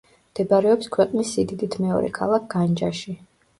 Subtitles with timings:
[0.29, 3.19] მდებარეობს ქვეყნის სიდიდით მეორე ქალაქ განჯაში.